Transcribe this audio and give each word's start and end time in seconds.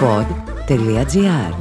pod.gr 0.00 1.54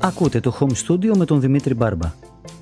Ακούτε 0.00 0.40
το 0.40 0.56
Home 0.60 0.86
Studio 0.86 1.16
με 1.16 1.24
τον 1.24 1.40
Δημήτρη 1.40 1.74
Μπάρμπα. 1.74 2.12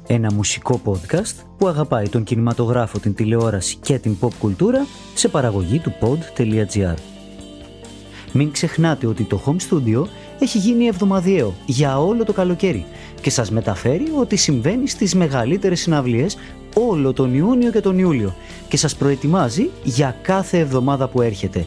Ένα 0.07 0.33
μουσικό 0.33 0.81
podcast 0.85 1.45
που 1.59 1.67
αγαπάει 1.67 2.09
τον 2.09 2.25
κινηματογράφο, 2.25 2.99
την 2.99 3.15
τηλεόραση 3.15 3.77
και 3.77 3.99
την 3.99 4.17
pop 4.21 4.35
κουλτούρα 4.39 4.87
σε 5.15 5.29
παραγωγή 5.29 5.79
του 5.79 5.93
pod.gr. 6.01 6.95
Μην 8.33 8.53
ξεχνάτε 8.53 9.07
ότι 9.07 9.25
το 9.25 9.41
Home 9.47 9.73
Studio 9.73 10.07
έχει 10.39 10.59
γίνει 10.59 10.87
εβδομαδιαίο 10.87 11.55
για 11.67 12.01
όλο 12.01 12.25
το 12.25 12.33
καλοκαίρι 12.33 12.85
και 13.21 13.31
σας 13.31 13.51
μεταφέρει 13.51 14.13
ότι 14.19 14.37
συμβαίνει 14.37 14.89
στις 14.89 15.15
μεγαλύτερες 15.15 15.81
συναυλίες 15.81 16.37
όλο 16.75 17.13
τον 17.13 17.35
Ιούνιο 17.35 17.71
και 17.71 17.81
τον 17.81 17.99
Ιούλιο 17.99 18.35
και 18.69 18.77
σας 18.77 18.97
προετοιμάζει 18.97 19.71
για 19.83 20.17
κάθε 20.23 20.59
εβδομάδα 20.59 21.09
που 21.09 21.21
έρχεται. 21.23 21.67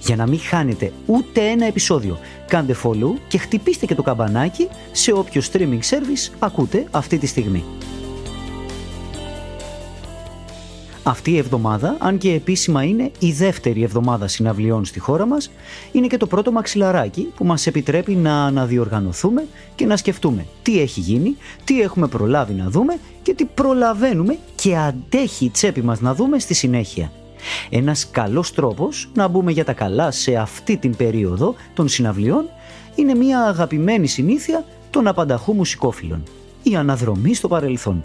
Για 0.00 0.16
να 0.16 0.26
μην 0.26 0.40
χάνετε 0.40 0.92
ούτε 1.06 1.40
ένα 1.40 1.66
επεισόδιο, 1.66 2.18
κάντε 2.48 2.76
follow 2.82 3.14
και 3.28 3.38
χτυπήστε 3.38 3.86
και 3.86 3.94
το 3.94 4.02
καμπανάκι 4.02 4.68
σε 4.92 5.12
όποιο 5.12 5.42
streaming 5.52 5.80
service 5.80 6.32
ακούτε 6.38 6.86
αυτή 6.90 7.18
τη 7.18 7.26
στιγμή. 7.26 7.64
Αυτή 11.02 11.30
η 11.30 11.36
εβδομάδα, 11.36 11.96
αν 11.98 12.18
και 12.18 12.32
επίσημα 12.32 12.84
είναι 12.84 13.10
η 13.18 13.32
δεύτερη 13.32 13.82
εβδομάδα 13.82 14.28
συναυλιών 14.28 14.84
στη 14.84 14.98
χώρα 14.98 15.26
μας, 15.26 15.50
είναι 15.92 16.06
και 16.06 16.16
το 16.16 16.26
πρώτο 16.26 16.52
μαξιλαράκι 16.52 17.32
που 17.36 17.44
μας 17.44 17.66
επιτρέπει 17.66 18.12
να 18.12 18.44
αναδιοργανωθούμε 18.44 19.44
και 19.74 19.86
να 19.86 19.96
σκεφτούμε 19.96 20.46
τι 20.62 20.80
έχει 20.80 21.00
γίνει, 21.00 21.36
τι 21.64 21.80
έχουμε 21.80 22.06
προλάβει 22.06 22.52
να 22.52 22.70
δούμε 22.70 22.98
και 23.22 23.34
τι 23.34 23.44
προλαβαίνουμε 23.44 24.38
και 24.54 24.76
αντέχει 24.76 25.44
η 25.44 25.50
τσέπη 25.50 25.82
μας 25.82 26.00
να 26.00 26.14
δούμε 26.14 26.38
στη 26.38 26.54
συνέχεια. 26.54 27.12
Ένας 27.70 28.10
καλός 28.10 28.52
τρόπος 28.52 29.10
να 29.14 29.28
μπούμε 29.28 29.52
για 29.52 29.64
τα 29.64 29.72
καλά 29.72 30.10
σε 30.10 30.36
αυτή 30.36 30.76
την 30.76 30.96
περίοδο 30.96 31.54
των 31.74 31.88
συναυλιών 31.88 32.44
είναι 32.94 33.14
μια 33.14 33.40
αγαπημένη 33.40 34.06
συνήθεια 34.06 34.64
των 34.90 35.06
απανταχού 35.06 35.54
μουσικόφιλων. 35.54 36.22
Η 36.62 36.76
αναδρομή 36.76 37.34
στο 37.34 37.48
παρελθόν 37.48 38.02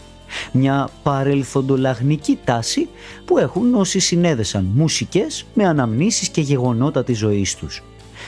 μια 0.51 0.89
παρελθοντολαγνική 1.03 2.39
τάση 2.43 2.87
που 3.25 3.37
έχουν 3.37 3.75
όσοι 3.75 3.99
συνέδεσαν 3.99 4.71
μουσικές 4.73 5.45
με 5.53 5.65
αναμνήσεις 5.65 6.29
και 6.29 6.41
γεγονότα 6.41 7.03
της 7.03 7.17
ζωής 7.17 7.55
τους. 7.55 7.83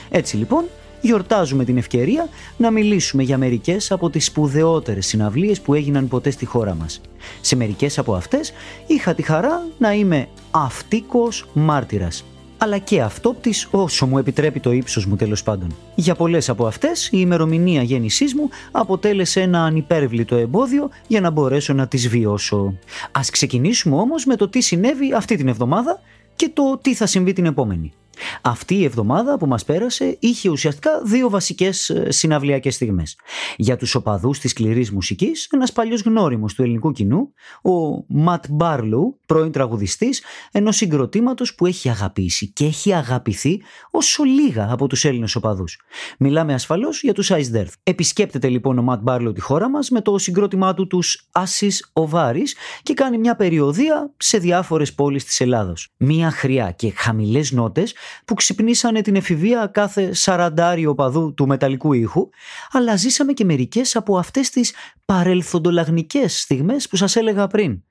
Έτσι 0.09 0.37
λοιπόν, 0.37 0.63
γιορτάζουμε 1.01 1.63
την 1.63 1.77
ευκαιρία 1.77 2.29
να 2.57 2.71
μιλήσουμε 2.71 3.23
για 3.23 3.37
μερικές 3.37 3.91
από 3.91 4.09
τις 4.09 4.25
σπουδαιότερες 4.25 5.07
συναυλίες 5.07 5.61
που 5.61 5.73
έγιναν 5.73 6.07
ποτέ 6.07 6.29
στη 6.29 6.45
χώρα 6.45 6.75
μας. 6.75 7.01
Σε 7.41 7.55
μερικές 7.55 7.97
από 7.97 8.15
αυτές 8.15 8.53
είχα 8.87 9.13
τη 9.13 9.21
χαρά 9.21 9.67
να 9.77 9.93
είμαι 9.93 10.27
αυτίκος 10.51 11.45
μάρτυρας 11.53 12.23
αλλά 12.57 12.77
και 12.77 13.01
αυτόπτη 13.01 13.53
όσο 13.71 14.05
μου 14.05 14.17
επιτρέπει 14.17 14.59
το 14.59 14.71
ύψος 14.71 15.05
μου 15.05 15.15
τέλος 15.15 15.43
πάντων. 15.43 15.75
Για 15.95 16.15
πολλές 16.15 16.49
από 16.49 16.67
αυτές 16.67 17.05
η 17.05 17.09
ημερομηνία 17.11 17.81
γέννησής 17.81 18.33
μου 18.33 18.49
αποτέλεσε 18.71 19.41
ένα 19.41 19.63
ανυπέρβλητο 19.63 20.35
εμπόδιο 20.35 20.89
για 21.07 21.21
να 21.21 21.29
μπορέσω 21.29 21.73
να 21.73 21.87
τις 21.87 22.07
βιώσω. 22.07 22.73
Ας 23.11 23.29
ξεκινήσουμε 23.29 23.95
όμως 23.95 24.25
με 24.25 24.35
το 24.35 24.47
τι 24.47 24.61
συνέβη 24.61 25.13
αυτή 25.13 25.35
την 25.35 25.47
εβδομάδα 25.47 26.01
και 26.35 26.49
το 26.53 26.79
τι 26.81 26.93
θα 26.93 27.05
συμβεί 27.05 27.33
την 27.33 27.45
επόμενη. 27.45 27.93
Αυτή 28.41 28.75
η 28.75 28.83
εβδομάδα 28.83 29.37
που 29.37 29.47
μας 29.47 29.65
πέρασε 29.65 30.17
είχε 30.19 30.49
ουσιαστικά 30.49 31.01
δύο 31.03 31.29
βασικές 31.29 31.89
ε, 31.89 32.11
συναυλιακές 32.11 32.75
στιγμές. 32.75 33.15
Για 33.55 33.77
τους 33.77 33.95
οπαδούς 33.95 34.39
της 34.39 34.51
σκληρής 34.51 34.91
μουσικής, 34.91 35.47
ένας 35.51 35.71
παλιός 35.71 36.01
γνώριμος 36.01 36.53
του 36.53 36.61
ελληνικού 36.61 36.91
κοινού, 36.91 37.33
ο 37.61 38.05
Ματ 38.07 38.45
Μπάρλου, 38.49 39.19
πρώην 39.25 39.51
τραγουδιστής, 39.51 40.23
ενός 40.51 40.75
συγκροτήματος 40.75 41.55
που 41.55 41.65
έχει 41.65 41.89
αγαπήσει 41.89 42.51
και 42.51 42.65
έχει 42.65 42.93
αγαπηθεί 42.93 43.61
όσο 43.91 44.23
λίγα 44.23 44.67
από 44.71 44.87
τους 44.87 45.05
Έλληνες 45.05 45.35
οπαδούς. 45.35 45.79
Μιλάμε 46.19 46.53
ασφαλώς 46.53 47.01
για 47.01 47.13
τους 47.13 47.31
Ice 47.31 47.55
Death. 47.55 47.71
Επισκέπτεται 47.83 48.47
λοιπόν 48.47 48.77
ο 48.77 48.81
Ματ 48.81 49.01
Μπάρλου 49.01 49.31
τη 49.31 49.41
χώρα 49.41 49.69
μας 49.69 49.89
με 49.89 50.01
το 50.01 50.17
συγκρότημά 50.17 50.73
του 50.73 50.87
τους 50.87 51.29
Assis 51.31 52.03
Ovaris 52.03 52.49
και 52.83 52.93
κάνει 52.93 53.17
μια 53.17 53.35
περιοδία 53.35 54.13
σε 54.17 54.37
διάφορες 54.37 54.93
πόλεις 54.93 55.25
της 55.25 55.41
Ελλάδος. 55.41 55.89
Μια 55.97 56.31
χρειά 56.31 56.71
και 56.71 56.91
χαμηλές 56.95 57.51
νότες 57.51 57.93
που 58.25 58.33
ξυπνήσανε 58.33 59.01
την 59.01 59.15
εφηβεία 59.15 59.69
κάθε 59.73 60.13
σαραντάριο 60.13 60.95
παδού 60.95 61.33
του 61.33 61.47
μεταλλικού 61.47 61.93
ήχου, 61.93 62.29
αλλά 62.71 62.95
ζήσαμε 62.95 63.33
και 63.33 63.45
μερικές 63.45 63.95
από 63.95 64.17
αυτές 64.17 64.49
τις 64.49 64.73
παρελθοντολαγνικές 65.05 66.41
στιγμές 66.41 66.87
που 66.87 66.95
σας 66.95 67.15
έλεγα 67.15 67.47
πριν. 67.47 67.81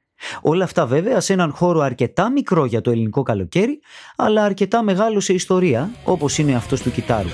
Όλα 0.42 0.64
αυτά 0.64 0.86
βέβαια 0.86 1.20
σε 1.20 1.32
έναν 1.32 1.52
χώρο 1.52 1.80
αρκετά 1.80 2.30
μικρό 2.30 2.64
για 2.64 2.80
το 2.80 2.90
ελληνικό 2.90 3.22
καλοκαίρι, 3.22 3.80
αλλά 4.16 4.44
αρκετά 4.44 4.82
μεγάλο 4.82 5.20
σε 5.20 5.32
ιστορία, 5.32 5.90
όπως 6.04 6.38
είναι 6.38 6.54
αυτός 6.54 6.82
του 6.82 6.90
κιτάρου. 6.90 7.28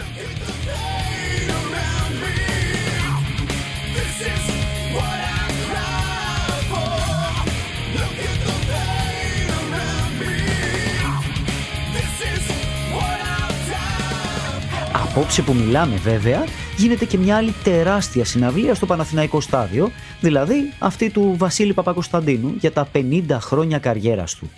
Απόψε 14.95 15.43
που 15.43 15.55
μιλάμε 15.55 15.97
βέβαια, 15.97 16.45
γίνεται 16.77 17.05
και 17.05 17.19
μια 17.19 17.37
άλλη 17.37 17.55
τεράστια 17.65 18.25
συναυλία 18.25 18.75
στο 18.75 18.87
Παναθηναϊκό 18.87 19.41
στάδιο, 19.41 19.91
δηλαδή 20.21 20.73
αυτή 20.79 21.11
του 21.11 21.35
Βασίλη 21.39 21.73
Παπακοσταντίνου 21.73 22.55
για 22.59 22.73
τα 22.73 22.89
50 22.95 23.25
χρόνια 23.31 23.79
καριέρας 23.79 24.35
του. 24.35 24.51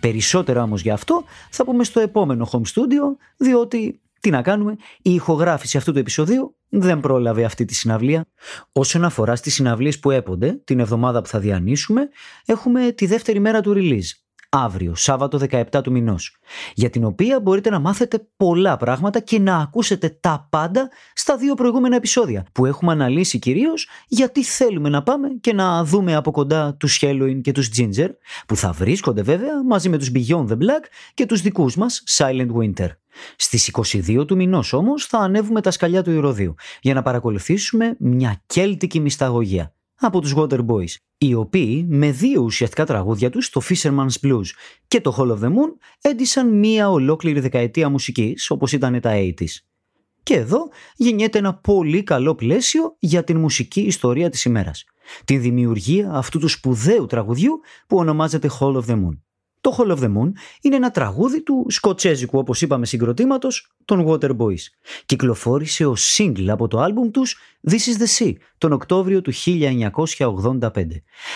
Περισσότερα 0.00 0.62
όμως 0.62 0.82
για 0.82 0.94
αυτό 0.94 1.24
θα 1.50 1.64
πούμε 1.64 1.84
στο 1.84 2.00
επόμενο 2.00 2.48
home 2.52 2.62
studio, 2.74 3.16
διότι 3.36 4.00
τι 4.20 4.30
να 4.30 4.42
κάνουμε, 4.42 4.76
η 5.02 5.14
ηχογράφηση 5.14 5.76
αυτού 5.76 5.92
του 5.92 5.98
επεισοδίου 5.98 6.56
δεν 6.68 7.00
πρόλαβε 7.00 7.44
αυτή 7.44 7.64
τη 7.64 7.74
συναυλία. 7.74 8.26
Όσον 8.72 9.04
αφορά 9.04 9.36
στις 9.36 9.54
συναυλίες 9.54 9.98
που 9.98 10.10
έπονται, 10.10 10.60
την 10.64 10.80
εβδομάδα 10.80 11.22
που 11.22 11.28
θα 11.28 11.38
διανύσουμε, 11.38 12.08
έχουμε 12.44 12.92
τη 12.92 13.06
δεύτερη 13.06 13.40
μέρα 13.40 13.60
του 13.60 13.74
release 13.76 14.27
αύριο, 14.48 14.94
Σάββατο 14.94 15.38
17 15.50 15.82
του 15.82 15.92
μηνός, 15.92 16.36
για 16.74 16.90
την 16.90 17.04
οποία 17.04 17.40
μπορείτε 17.40 17.70
να 17.70 17.78
μάθετε 17.78 18.28
πολλά 18.36 18.76
πράγματα 18.76 19.20
και 19.20 19.38
να 19.38 19.56
ακούσετε 19.56 20.18
τα 20.20 20.46
πάντα 20.50 20.90
στα 21.14 21.36
δύο 21.36 21.54
προηγούμενα 21.54 21.96
επεισόδια, 21.96 22.46
που 22.52 22.66
έχουμε 22.66 22.92
αναλύσει 22.92 23.38
κυρίως 23.38 23.88
γιατί 24.08 24.44
θέλουμε 24.44 24.88
να 24.88 25.02
πάμε 25.02 25.28
και 25.40 25.52
να 25.52 25.84
δούμε 25.84 26.14
από 26.14 26.30
κοντά 26.30 26.74
τους 26.74 26.98
Halloween 27.02 27.40
και 27.42 27.52
τους 27.52 27.70
Ginger, 27.78 28.08
που 28.46 28.56
θα 28.56 28.72
βρίσκονται 28.72 29.22
βέβαια 29.22 29.64
μαζί 29.64 29.88
με 29.88 29.98
τους 29.98 30.10
Beyond 30.14 30.46
the 30.48 30.56
Black 30.56 30.84
και 31.14 31.26
τους 31.26 31.40
δικούς 31.40 31.76
μας 31.76 32.02
Silent 32.16 32.50
Winter. 32.60 32.88
Στις 33.36 33.68
22 33.68 34.26
του 34.26 34.36
μηνός 34.36 34.72
όμως 34.72 35.06
θα 35.06 35.18
ανέβουμε 35.18 35.60
τα 35.60 35.70
σκαλιά 35.70 36.02
του 36.02 36.10
Ηρωδίου 36.10 36.54
για 36.80 36.94
να 36.94 37.02
παρακολουθήσουμε 37.02 37.96
μια 37.98 38.42
κέλτικη 38.46 39.00
μυσταγωγία 39.00 39.72
από 39.98 40.20
τους 40.20 40.34
Waterboys, 40.36 40.94
οι 41.18 41.34
οποίοι 41.34 41.86
με 41.88 42.10
δύο 42.10 42.42
ουσιαστικά 42.42 42.86
τραγούδια 42.86 43.30
τους, 43.30 43.50
το 43.50 43.60
Fisherman's 43.68 44.26
Blues 44.26 44.46
και 44.88 45.00
το 45.00 45.16
Hall 45.18 45.30
of 45.30 45.44
the 45.44 45.48
Moon, 45.48 45.72
έντυσαν 46.00 46.58
μία 46.58 46.90
ολόκληρη 46.90 47.40
δεκαετία 47.40 47.88
μουσικής, 47.88 48.50
όπως 48.50 48.72
ήταν 48.72 49.00
τα 49.00 49.10
80's. 49.14 49.62
Και 50.22 50.34
εδώ 50.34 50.68
γεννιέται 50.96 51.38
ένα 51.38 51.54
πολύ 51.54 52.02
καλό 52.02 52.34
πλαίσιο 52.34 52.96
για 52.98 53.24
την 53.24 53.38
μουσική 53.38 53.80
ιστορία 53.80 54.30
της 54.30 54.44
ημέρας. 54.44 54.84
Την 55.24 55.40
δημιουργία 55.40 56.10
αυτού 56.12 56.38
του 56.38 56.48
σπουδαίου 56.48 57.06
τραγουδιού 57.06 57.60
που 57.86 57.96
ονομάζεται 57.96 58.50
Hall 58.60 58.74
of 58.74 58.84
the 58.84 58.94
Moon. 58.94 59.18
Το 59.68 59.76
Hall 59.78 59.96
of 59.96 59.98
the 59.98 60.16
Moon 60.16 60.32
είναι 60.60 60.76
ένα 60.76 60.90
τραγούδι 60.90 61.42
του 61.42 61.66
σκοτσέζικου 61.68 62.38
όπως 62.38 62.62
είπαμε 62.62 62.86
συγκροτήματος 62.86 63.74
των 63.84 64.06
Waterboys. 64.08 64.60
Κυκλοφόρησε 65.06 65.86
ως 65.86 66.16
single 66.18 66.48
από 66.48 66.68
το 66.68 66.78
άλμπουμ 66.78 67.10
τους 67.10 67.38
This 67.70 67.72
is 67.72 68.02
the 68.02 68.26
Sea 68.26 68.32
τον 68.58 68.72
Οκτώβριο 68.72 69.20
του 69.20 69.32
1985. 69.32 70.70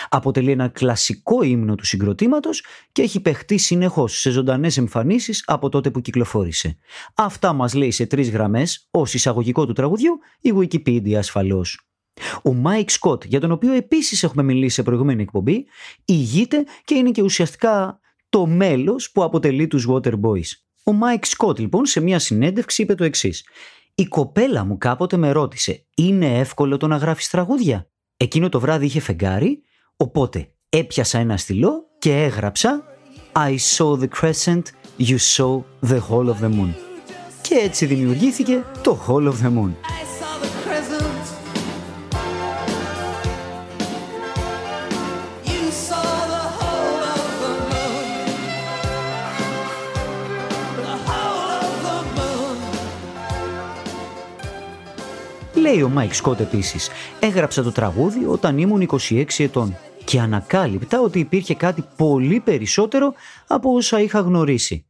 Αποτελεί 0.09 0.51
ένα 0.51 0.67
κλασικό 0.67 1.43
ύμνο 1.43 1.75
του 1.75 1.85
συγκροτήματος 1.85 2.63
και 2.91 3.01
έχει 3.01 3.19
παιχτεί 3.19 3.57
συνεχώς 3.57 4.19
σε 4.19 4.29
ζωντανές 4.29 4.77
εμφανίσεις 4.77 5.43
από 5.45 5.69
τότε 5.69 5.91
που 5.91 6.01
κυκλοφόρησε. 6.01 6.77
Αυτά 7.15 7.53
μας 7.53 7.73
λέει 7.73 7.91
σε 7.91 8.05
τρεις 8.05 8.29
γραμμές 8.29 8.87
ως 8.91 9.13
εισαγωγικό 9.13 9.65
του 9.65 9.73
τραγουδιού 9.73 10.19
η 10.41 10.53
Wikipedia 10.55 11.13
ασφαλώς. 11.13 11.87
Ο 12.43 12.53
Mike 12.53 12.89
Scott, 12.89 13.23
για 13.25 13.39
τον 13.39 13.51
οποίο 13.51 13.73
επίσης 13.73 14.23
έχουμε 14.23 14.43
μιλήσει 14.43 14.75
σε 14.75 14.83
προηγούμενη 14.83 15.21
εκπομπή, 15.21 15.65
ηγείται 16.05 16.63
και 16.83 16.95
είναι 16.95 17.11
και 17.11 17.21
ουσιαστικά 17.21 18.01
το 18.33 18.45
μέλος 18.45 19.11
που 19.11 19.23
αποτελεί 19.23 19.67
τους 19.67 19.87
Waterboys. 19.89 20.49
Ο 20.83 20.91
Mike 20.91 21.25
Scott 21.25 21.59
λοιπόν 21.59 21.85
σε 21.85 21.99
μια 21.99 22.19
συνέντευξη 22.19 22.81
είπε 22.81 22.95
το 22.95 23.03
εξής. 23.03 23.43
Η 23.95 24.05
κοπέλα 24.05 24.63
μου 24.63 24.77
κάποτε 24.77 25.17
με 25.17 25.31
ρώτησε 25.31 25.85
«Είναι 25.95 26.37
εύκολο 26.39 26.77
το 26.77 26.87
να 26.87 26.95
γράφεις 26.95 27.29
τραγούδια» 27.29 27.89
Εκείνο 28.17 28.49
το 28.49 28.59
βράδυ 28.59 28.85
είχε 28.85 28.99
φεγγάρι, 28.99 29.61
οπότε 29.97 30.53
έπιασα 30.69 31.19
ένα 31.19 31.37
στυλό 31.37 31.85
και 31.99 32.23
έγραψα 32.23 32.83
I 33.33 33.55
saw 33.75 33.99
the 33.99 34.07
crescent, 34.21 34.63
you 34.99 35.17
saw 35.35 35.61
the 35.89 35.99
hall 36.09 36.27
of 36.27 36.43
the 36.43 36.49
moon. 36.49 36.73
Και 37.41 37.55
έτσι 37.63 37.85
δημιουργήθηκε 37.85 38.63
το 38.83 38.99
Hall 39.07 39.27
of 39.27 39.45
the 39.45 39.57
Moon. 39.57 39.71
Λέει 55.55 55.81
ο 55.81 55.89
Mike 55.89 56.13
Scott 56.13 56.39
επίσης. 56.39 56.89
Έγραψα 57.19 57.63
το 57.63 57.71
τραγούδι 57.71 58.25
όταν 58.25 58.57
ήμουν 58.57 58.89
26 59.09 59.23
ετών 59.37 59.75
και 60.03 60.19
ανακάλυπτα 60.19 61.01
ότι 61.01 61.19
υπήρχε 61.19 61.55
κάτι 61.55 61.83
πολύ 61.97 62.39
περισσότερο 62.39 63.13
από 63.47 63.73
όσα 63.73 64.01
είχα 64.01 64.19
γνωρίσει. 64.19 64.85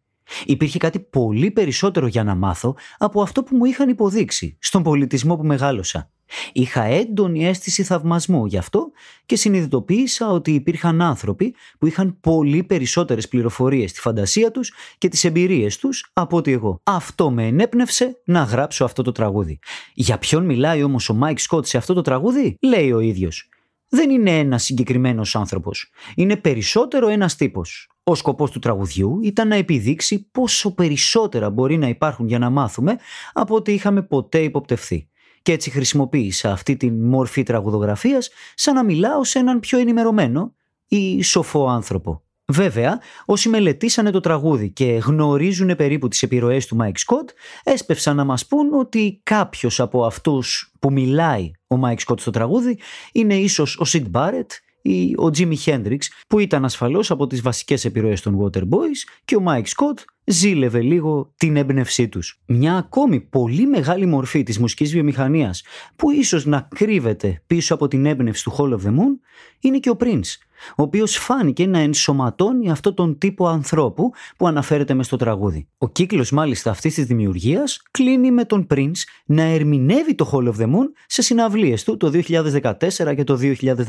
Υπήρχε 0.45 0.77
κάτι 0.77 0.99
πολύ 0.99 1.51
περισσότερο 1.51 2.07
για 2.07 2.23
να 2.23 2.35
μάθω 2.35 2.75
από 2.97 3.21
αυτό 3.21 3.43
που 3.43 3.55
μου 3.55 3.65
είχαν 3.65 3.89
υποδείξει 3.89 4.57
στον 4.59 4.83
πολιτισμό 4.83 5.35
που 5.35 5.45
μεγάλωσα. 5.45 6.12
Είχα 6.51 6.83
έντονη 6.83 7.47
αίσθηση 7.47 7.83
θαυμασμού 7.83 8.45
γι' 8.45 8.57
αυτό 8.57 8.91
και 9.25 9.35
συνειδητοποίησα 9.35 10.31
ότι 10.31 10.51
υπήρχαν 10.51 11.01
άνθρωποι 11.01 11.55
που 11.79 11.87
είχαν 11.87 12.19
πολύ 12.19 12.63
περισσότερες 12.63 13.27
πληροφορίες 13.27 13.89
στη 13.89 13.99
φαντασία 13.99 14.51
τους 14.51 14.73
και 14.97 15.07
τις 15.07 15.23
εμπειρίες 15.23 15.77
τους 15.77 16.09
από 16.13 16.37
ότι 16.37 16.51
εγώ. 16.51 16.79
Αυτό 16.83 17.31
με 17.31 17.47
ενέπνευσε 17.47 18.21
να 18.25 18.43
γράψω 18.43 18.83
αυτό 18.85 19.03
το 19.03 19.11
τραγούδι. 19.11 19.59
Για 19.93 20.17
ποιον 20.17 20.45
μιλάει 20.45 20.83
όμως 20.83 21.09
ο 21.09 21.13
Mike 21.13 21.39
Scott 21.39 21.65
σε 21.65 21.77
αυτό 21.77 21.93
το 21.93 22.01
τραγούδι, 22.01 22.57
λέει 22.61 22.91
ο 22.91 22.99
ίδιος. 22.99 23.47
Δεν 23.89 24.09
είναι 24.09 24.39
ένας 24.39 24.63
συγκεκριμένος 24.63 25.35
άνθρωπος. 25.35 25.91
Είναι 26.15 26.35
περισσότερο 26.35 27.07
ένας 27.07 27.35
τύπος. 27.35 27.87
Ο 28.03 28.15
σκοπός 28.15 28.51
του 28.51 28.59
τραγουδιού 28.59 29.19
ήταν 29.23 29.47
να 29.47 29.55
επιδείξει 29.55 30.29
πόσο 30.31 30.73
περισσότερα 30.73 31.49
μπορεί 31.49 31.77
να 31.77 31.87
υπάρχουν 31.87 32.27
για 32.27 32.39
να 32.39 32.49
μάθουμε 32.49 32.97
από 33.33 33.55
ό,τι 33.55 33.73
είχαμε 33.73 34.01
ποτέ 34.01 34.39
υποπτευθεί 34.39 35.07
και 35.43 35.51
έτσι 35.51 35.69
χρησιμοποίησα 35.69 36.51
αυτή 36.51 36.77
τη 36.77 36.91
μορφή 36.91 37.43
τραγουδογραφίας 37.43 38.29
σαν 38.55 38.75
να 38.75 38.83
μιλάω 38.83 39.23
σε 39.23 39.39
έναν 39.39 39.59
πιο 39.59 39.79
ενημερωμένο 39.79 40.53
ή 40.87 41.21
σοφό 41.21 41.67
άνθρωπο. 41.67 42.21
Βέβαια, 42.45 43.01
όσοι 43.25 43.49
μελετήσανε 43.49 44.11
το 44.11 44.19
τραγούδι 44.19 44.69
και 44.69 44.85
γνωρίζουν 44.85 45.75
περίπου 45.75 46.07
τις 46.07 46.23
επιρροές 46.23 46.65
του 46.65 46.77
Mike 46.81 46.85
Scott, 46.85 47.29
έσπευσαν 47.63 48.15
να 48.15 48.23
μας 48.23 48.45
πούν 48.45 48.73
ότι 48.73 49.19
κάποιος 49.23 49.79
από 49.79 50.05
αυτούς 50.05 50.71
που 50.79 50.91
μιλάει 50.91 51.51
ο 51.67 51.75
Mike 51.83 51.99
Scott 52.07 52.19
στο 52.19 52.31
τραγούδι 52.31 52.79
είναι 53.11 53.35
ίσως 53.35 53.79
ο 53.79 53.83
Sid 53.87 54.11
Barrett 54.11 54.49
ή 54.81 55.15
ο 55.17 55.29
Jimmy 55.37 55.55
Hendrix 55.65 55.97
που 56.27 56.39
ήταν 56.39 56.65
ασφαλώς 56.65 57.11
από 57.11 57.27
τις 57.27 57.41
βασικές 57.41 57.85
επιρροές 57.85 58.21
των 58.21 58.39
Waterboys 58.41 59.21
και 59.25 59.35
ο 59.35 59.43
Mike 59.47 59.65
Scott 59.65 60.03
ζήλευε 60.25 60.81
λίγο 60.81 61.33
την 61.37 61.55
έμπνευσή 61.55 62.07
τους. 62.07 62.41
Μια 62.45 62.75
ακόμη 62.75 63.19
πολύ 63.19 63.65
μεγάλη 63.65 64.05
μορφή 64.05 64.43
της 64.43 64.59
μουσικής 64.59 64.91
βιομηχανίας 64.91 65.63
που 65.95 66.11
ίσως 66.11 66.45
να 66.45 66.67
κρύβεται 66.75 67.43
πίσω 67.47 67.73
από 67.73 67.87
την 67.87 68.05
έμπνευση 68.05 68.43
του 68.43 68.55
Hall 68.57 68.69
of 68.69 68.87
the 68.87 68.89
Moon 68.89 69.19
είναι 69.59 69.79
και 69.79 69.89
ο 69.89 69.97
Prince 69.99 70.37
ο 70.69 70.81
οποίος 70.83 71.17
φάνηκε 71.17 71.67
να 71.67 71.79
ενσωματώνει 71.79 72.71
αυτό 72.71 72.93
τον 72.93 73.17
τύπο 73.17 73.47
ανθρώπου 73.47 74.11
που 74.37 74.47
αναφέρεται 74.47 74.93
μες 74.93 75.05
στο 75.05 75.17
τραγούδι. 75.17 75.67
Ο 75.77 75.89
κύκλος 75.89 76.31
μάλιστα 76.31 76.69
αυτής 76.69 76.93
της 76.93 77.05
δημιουργίας 77.05 77.81
κλείνει 77.91 78.31
με 78.31 78.45
τον 78.45 78.67
Prince 78.73 78.99
να 79.25 79.43
ερμηνεύει 79.43 80.15
το 80.15 80.29
Hall 80.33 80.47
of 80.47 80.61
the 80.61 80.65
Moon 80.65 80.87
σε 81.07 81.21
συναυλίες 81.21 81.83
του 81.83 81.97
το 81.97 82.11
2014 82.13 83.15
και 83.15 83.23
το 83.23 83.39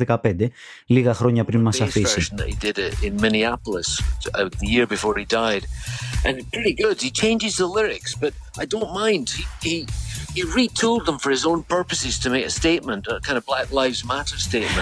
2015, 0.06 0.46
λίγα 0.86 1.14
χρόνια 1.14 1.44
πριν 1.44 1.60
μας 1.60 1.80
αφήσει. 1.80 2.34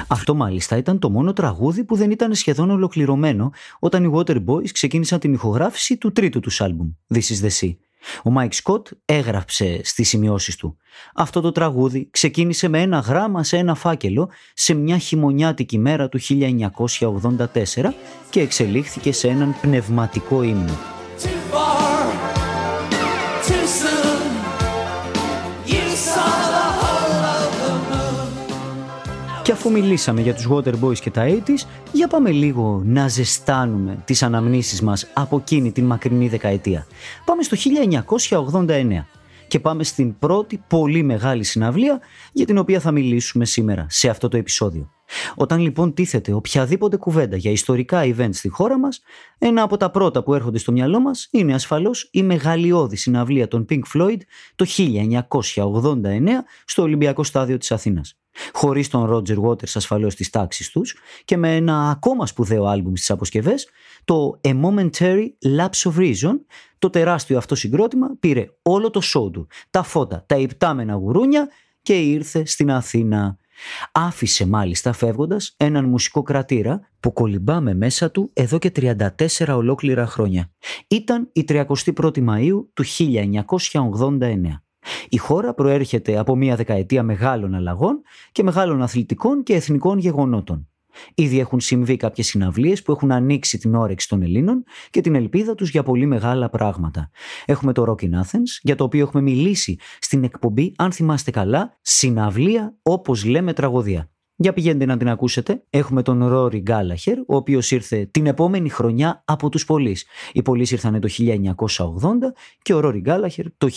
Αυτό 0.08 0.34
μάλιστα 0.34 0.76
ήταν 0.76 0.98
το 0.98 1.10
μόνο 1.10 1.32
τραγούδι 1.32 1.84
που 1.84 1.96
δεν 1.96 2.10
ήταν 2.10 2.34
σχεδόν 2.34 2.70
ολοκληρωμένο 2.70 3.52
όταν 3.78 4.04
οι 4.04 4.12
Waterboys 4.14 4.70
ξεκίνησαν 4.72 5.18
την 5.18 5.32
ηχογράφηση 5.32 5.96
του 5.96 6.12
τρίτου 6.12 6.40
τους 6.40 6.60
άλμπουμ, 6.60 6.90
This 7.14 7.18
is 7.18 7.46
the 7.46 7.50
Sea. 7.60 7.76
Ο 8.24 8.30
Mike 8.31 8.52
Scott 8.52 8.88
έγραψε 9.04 9.80
στις 9.84 10.08
σημειώσεις 10.08 10.56
του. 10.56 10.76
Αυτό 11.14 11.40
το 11.40 11.52
τραγούδι 11.52 12.08
ξεκίνησε 12.10 12.68
με 12.68 12.80
ένα 12.80 12.98
γράμμα 12.98 13.44
σε 13.44 13.56
ένα 13.56 13.74
φάκελο 13.74 14.30
σε 14.54 14.74
μια 14.74 14.98
χειμωνιάτικη 14.98 15.78
μέρα 15.78 16.08
του 16.08 16.20
1984 16.20 17.46
και 18.30 18.40
εξελίχθηκε 18.40 19.12
σε 19.12 19.28
έναν 19.28 19.54
πνευματικό 19.60 20.42
ύμνο. 20.42 20.91
Και 29.42 29.52
αφού 29.52 29.70
μιλήσαμε 29.70 30.20
για 30.20 30.34
τους 30.34 30.48
Waterboys 30.50 30.98
και 30.98 31.10
τα 31.10 31.26
80's, 31.28 31.66
για 31.92 32.08
πάμε 32.08 32.30
λίγο 32.30 32.82
να 32.84 33.08
ζεστάνουμε 33.08 34.02
τις 34.04 34.22
αναμνήσεις 34.22 34.82
μας 34.82 35.06
από 35.12 35.36
εκείνη 35.36 35.72
την 35.72 35.84
μακρινή 35.84 36.28
δεκαετία. 36.28 36.86
Πάμε 37.24 37.42
στο 37.42 37.56
1989 38.28 39.04
και 39.48 39.60
πάμε 39.60 39.84
στην 39.84 40.18
πρώτη 40.18 40.62
πολύ 40.68 41.02
μεγάλη 41.02 41.44
συναυλία 41.44 42.00
για 42.32 42.46
την 42.46 42.58
οποία 42.58 42.80
θα 42.80 42.90
μιλήσουμε 42.90 43.44
σήμερα 43.44 43.86
σε 43.88 44.08
αυτό 44.08 44.28
το 44.28 44.36
επεισόδιο. 44.36 44.90
Όταν 45.34 45.60
λοιπόν 45.60 45.94
τίθεται 45.94 46.32
οποιαδήποτε 46.32 46.96
κουβέντα 46.96 47.36
για 47.36 47.50
ιστορικά 47.50 48.02
events 48.04 48.34
στη 48.34 48.48
χώρα 48.48 48.78
μας, 48.78 49.00
ένα 49.38 49.62
από 49.62 49.76
τα 49.76 49.90
πρώτα 49.90 50.22
που 50.22 50.34
έρχονται 50.34 50.58
στο 50.58 50.72
μυαλό 50.72 51.00
μας 51.00 51.28
είναι 51.30 51.54
ασφαλώς 51.54 52.08
η 52.12 52.22
μεγαλειώδη 52.22 52.96
συναυλία 52.96 53.48
των 53.48 53.66
Pink 53.68 53.82
Floyd 53.94 54.18
το 54.54 54.66
1989 55.54 55.94
στο 56.64 56.82
Ολυμπιακό 56.82 57.24
Στάδιο 57.24 57.58
της 57.58 57.72
Αθήνας 57.72 58.16
χωρίς 58.52 58.88
τον 58.88 59.11
Roger 59.11 59.38
Waters 59.43 59.73
ασφαλώς 59.75 60.14
της 60.14 60.31
τάξης 60.31 60.70
τους 60.70 60.96
και 61.25 61.37
με 61.37 61.56
ένα 61.56 61.90
ακόμα 61.90 62.26
σπουδαίο 62.26 62.64
άλμπουμ 62.64 62.94
στις 62.94 63.11
αποσκευές, 63.11 63.69
το 64.05 64.40
A 64.44 64.61
Momentary 64.62 65.26
Lapse 65.58 65.90
of 65.90 65.96
Reason, 65.96 66.34
το 66.79 66.90
τεράστιο 66.90 67.38
αυτό 67.38 67.55
συγκρότημα, 67.55 68.17
πήρε 68.20 68.46
όλο 68.62 68.90
το 68.90 69.00
σόου 69.00 69.31
του, 69.31 69.46
τα 69.70 69.82
φώτα, 69.82 70.25
τα 70.26 70.37
υπτάμενα 70.37 70.94
γουρούνια 70.94 71.49
και 71.82 72.00
ήρθε 72.00 72.46
στην 72.46 72.70
Αθήνα. 72.70 73.37
Άφησε 73.93 74.46
μάλιστα 74.46 74.93
φεύγοντας 74.93 75.55
έναν 75.56 75.85
μουσικό 75.85 76.23
κρατήρα 76.23 76.88
που 77.00 77.12
κολυμπάμε 77.12 77.75
μέσα 77.75 78.11
του 78.11 78.31
εδώ 78.32 78.58
και 78.58 78.73
34 78.76 78.99
ολόκληρα 79.49 80.06
χρόνια. 80.06 80.50
Ήταν 80.88 81.28
η 81.32 81.44
31η 81.49 82.25
Μαΐου 82.28 82.64
του 82.75 82.85
1989. 82.85 84.62
Η 85.08 85.17
χώρα 85.17 85.55
προέρχεται 85.55 86.19
από 86.19 86.37
μια 86.37 86.56
δεκαετία 86.56 87.02
μεγάλων 87.02 87.55
αλλαγών 87.55 88.00
και 88.32 88.43
μεγάλων 88.43 88.82
αθλητικών 88.82 89.43
και 89.43 89.55
εθνικών 89.55 89.99
γεγονότων. 89.99 90.67
Ήδη 91.14 91.38
έχουν 91.38 91.61
συμβεί 91.61 91.96
κάποιες 91.96 92.26
συναυλίες 92.26 92.82
που 92.82 92.93
έχουν 92.93 93.12
ανοίξει 93.12 93.58
την 93.58 93.75
όρεξη 93.75 94.08
των 94.08 94.23
Ελλήνων 94.23 94.64
και 94.90 95.00
την 95.00 95.14
ελπίδα 95.14 95.54
τους 95.54 95.71
για 95.71 95.83
πολύ 95.83 96.06
μεγάλα 96.06 96.50
πράγματα. 96.50 97.11
Έχουμε 97.45 97.73
το 97.73 97.85
Rock 97.88 98.04
in 98.04 98.11
Athens, 98.11 98.59
για 98.62 98.75
το 98.75 98.85
οποίο 98.85 99.00
έχουμε 99.00 99.23
μιλήσει 99.23 99.78
στην 100.00 100.25
εκπομπή, 100.25 100.73
αν 100.76 100.92
θυμάστε 100.92 101.30
καλά, 101.30 101.78
συναυλία 101.80 102.76
όπως 102.83 103.25
λέμε 103.25 103.52
τραγωδία. 103.52 104.12
Για 104.36 104.52
πηγαίνετε 104.52 104.84
να 104.84 104.96
την 104.96 105.08
ακούσετε. 105.08 105.62
Έχουμε 105.70 106.02
τον 106.02 106.26
Ρόρι 106.26 106.60
Γκάλαχερ, 106.60 107.18
ο 107.18 107.36
οποίος 107.36 107.70
ήρθε 107.70 108.08
την 108.10 108.26
επόμενη 108.26 108.68
χρονιά 108.68 109.22
από 109.24 109.48
τους 109.48 109.64
Πολεί. 109.64 109.96
Οι 110.32 110.42
Πολεί 110.42 110.66
ήρθαν 110.70 111.00
το 111.00 111.08
1980 111.08 112.32
και 112.62 112.74
ο 112.74 112.80
Ρόρι 112.80 113.00
Γκάλαχερ 113.00 113.46
το 113.58 113.68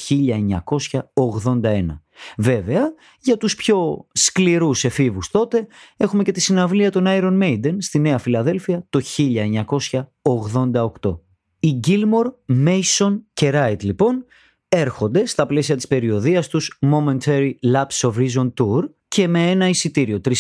1981. 1.14 1.86
Βέβαια, 2.38 2.94
για 3.22 3.38
τους 3.38 3.56
πιο 3.56 4.08
σκληρούς 4.12 4.84
εφήβους 4.84 5.32
τότε, 5.32 5.68
έχουμε 5.98 6.24
και 6.24 6.32
τη 6.32 6.42
συναυλία 6.42 6.92
των 6.92 7.04
Iron 7.08 7.44
Maiden 7.44 7.76
στη 7.78 8.00
Νέα 8.00 8.18
Φιλαδέλφια 8.18 8.86
το 8.90 9.02
1988. 9.18 11.20
Οι 11.60 11.80
Gilmore, 11.88 12.32
Mason 12.66 13.22
και 13.34 13.52
Wright 13.54 13.84
λοιπόν 13.84 14.26
έρχονται 14.70 15.26
στα 15.26 15.46
πλαίσια 15.46 15.76
της 15.76 15.88
περιοδίας 15.88 16.48
τους 16.48 16.80
Momentary 16.82 17.52
Lapse 17.74 18.10
of 18.10 18.14
Reason 18.18 18.54
Tour 18.60 18.84
και 19.16 19.28
με 19.28 19.50
ένα 19.50 19.68
εισιτήριο 19.70 20.22
3.500 20.26 20.34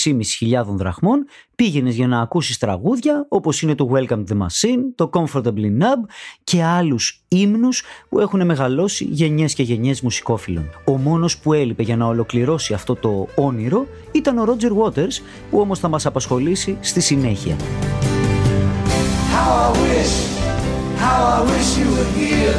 δραχμών 0.67 1.25
πήγαινες 1.55 1.95
για 1.95 2.07
να 2.07 2.21
ακούσεις 2.21 2.57
τραγούδια 2.57 3.25
όπως 3.29 3.61
είναι 3.61 3.75
το 3.75 3.89
Welcome 3.93 4.09
to 4.09 4.23
the 4.29 4.37
Machine, 4.37 4.79
το 4.95 5.09
Comfortably 5.13 5.79
Nub 5.79 6.09
και 6.43 6.63
άλλους 6.63 7.23
ύμνους 7.27 7.83
που 8.09 8.19
έχουν 8.19 8.45
μεγαλώσει 8.45 9.03
γενιές 9.03 9.53
και 9.53 9.63
γενιές 9.63 10.01
μουσικόφιλων. 10.01 10.69
Ο 10.85 10.97
μόνος 10.97 11.37
που 11.37 11.53
έλειπε 11.53 11.83
για 11.83 11.97
να 11.97 12.05
ολοκληρώσει 12.05 12.73
αυτό 12.73 12.95
το 12.95 13.27
όνειρο 13.35 13.87
ήταν 14.11 14.37
ο 14.37 14.45
Roger 14.45 14.83
Waters 14.83 15.21
που 15.49 15.59
όμως 15.59 15.79
θα 15.79 15.87
μας 15.87 16.05
απασχολήσει 16.05 16.77
στη 16.81 16.99
συνέχεια. 16.99 17.55
How 19.35 19.51
I 19.65 19.71
wish, 19.83 20.13
how 21.03 21.21
I 21.37 21.39
wish 21.51 21.69
you 21.79 21.87
were 21.95 22.11
here. 22.19 22.57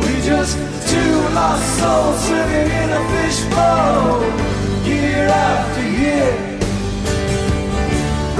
We 0.00 0.12
just 0.30 0.75
two 0.96 1.18
lost 1.38 1.66
souls 1.78 2.18
swimming 2.26 2.70
in 2.82 2.88
a 2.98 3.02
fishbowl 3.12 4.18
year 4.90 5.26
after 5.48 5.84
year, 6.02 6.32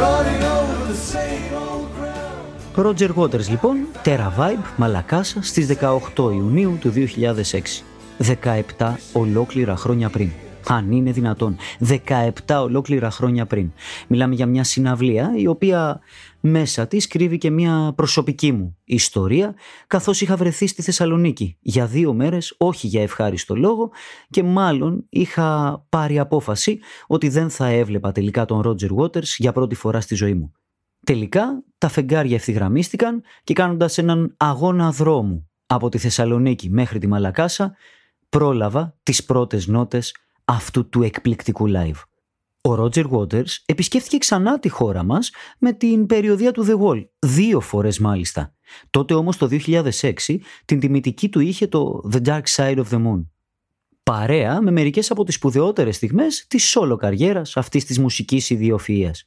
running 0.02 0.42
over 0.56 0.76
the 0.92 0.98
same 1.12 1.50
old 1.64 1.88
ground. 1.96 2.86
Roger 2.86 3.10
Waters 3.16 3.48
λοιπόν, 3.48 3.76
Terra 4.04 4.32
Vibe, 4.38 4.64
Μαλακάσα 4.76 5.42
στις 5.42 5.66
18 5.80 6.32
Ιουνίου 6.32 6.78
του 6.80 6.92
2006. 6.92 7.84
17 8.78 8.94
ολόκληρα 9.12 9.76
χρόνια 9.76 10.08
πριν. 10.08 10.30
Αν 10.68 10.90
είναι 10.92 11.10
δυνατόν. 11.10 11.56
17 11.88 12.62
ολόκληρα 12.62 13.10
χρόνια 13.10 13.46
πριν. 13.46 13.72
Μιλάμε 14.06 14.34
για 14.34 14.46
μια 14.46 14.64
συναυλία 14.64 15.32
η 15.36 15.46
οποία 15.46 16.00
μέσα 16.46 16.86
της 16.86 17.06
κρύβει 17.06 17.38
και 17.38 17.50
μια 17.50 17.92
προσωπική 17.96 18.52
μου 18.52 18.76
ιστορία 18.84 19.54
καθώς 19.86 20.20
είχα 20.20 20.36
βρεθεί 20.36 20.66
στη 20.66 20.82
Θεσσαλονίκη 20.82 21.58
για 21.60 21.86
δύο 21.86 22.12
μέρες, 22.12 22.54
όχι 22.58 22.86
για 22.86 23.02
ευχάριστο 23.02 23.54
λόγο 23.54 23.90
και 24.30 24.42
μάλλον 24.42 25.06
είχα 25.08 25.80
πάρει 25.88 26.18
απόφαση 26.18 26.78
ότι 27.06 27.28
δεν 27.28 27.50
θα 27.50 27.66
έβλεπα 27.66 28.12
τελικά 28.12 28.44
τον 28.44 28.60
Ρότζερ 28.60 28.90
Waters 28.96 29.22
για 29.36 29.52
πρώτη 29.52 29.74
φορά 29.74 30.00
στη 30.00 30.14
ζωή 30.14 30.34
μου. 30.34 30.52
Τελικά 31.04 31.64
τα 31.78 31.88
φεγγάρια 31.88 32.36
ευθυγραμμίστηκαν 32.36 33.22
και 33.44 33.52
κάνοντας 33.52 33.98
έναν 33.98 34.34
αγώνα 34.36 34.90
δρόμου 34.90 35.50
από 35.66 35.88
τη 35.88 35.98
Θεσσαλονίκη 35.98 36.70
μέχρι 36.70 36.98
τη 36.98 37.06
Μαλακάσα 37.06 37.76
πρόλαβα 38.28 38.96
τις 39.02 39.24
πρώτες 39.24 39.66
νότες 39.66 40.16
αυτού 40.44 40.88
του 40.88 41.02
εκπληκτικού 41.02 41.66
live. 41.68 42.00
Ο 42.66 42.74
Ρότζερ 42.74 43.04
Waters 43.10 43.62
επισκέφθηκε 43.66 44.18
ξανά 44.18 44.58
τη 44.58 44.68
χώρα 44.68 45.02
μας 45.02 45.30
με 45.58 45.72
την 45.72 46.06
περιοδία 46.06 46.52
του 46.52 46.66
The 46.68 46.78
Wall, 46.78 47.06
δύο 47.18 47.60
φορές 47.60 47.98
μάλιστα. 47.98 48.54
Τότε 48.90 49.14
όμως 49.14 49.36
το 49.36 49.48
2006 49.50 50.12
την 50.64 50.80
τιμητική 50.80 51.28
του 51.28 51.40
είχε 51.40 51.66
το 51.66 52.10
The 52.12 52.26
Dark 52.26 52.42
Side 52.56 52.76
of 52.76 52.84
the 52.90 53.06
Moon. 53.06 53.26
Παρέα 54.02 54.62
με 54.62 54.70
μερικές 54.70 55.10
από 55.10 55.24
τις 55.24 55.34
σπουδαιότερες 55.34 55.96
στιγμές 55.96 56.46
της 56.48 56.76
solo 56.76 56.96
καριέρας 56.98 57.56
αυτής 57.56 57.84
της 57.84 57.98
μουσικής 57.98 58.50
ιδιοφυΐας. 58.50 59.26